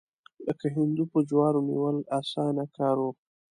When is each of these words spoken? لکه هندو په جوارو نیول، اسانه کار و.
لکه 0.45 0.65
هندو 0.77 1.03
په 1.11 1.19
جوارو 1.29 1.65
نیول، 1.69 1.97
اسانه 2.19 2.65
کار 2.77 2.97
و. 3.01 3.05